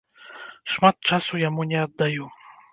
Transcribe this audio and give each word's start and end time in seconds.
Шмат 0.77 0.95
часу 1.13 1.33
яму 1.45 1.69
не 1.75 1.79
аддаю. 1.85 2.35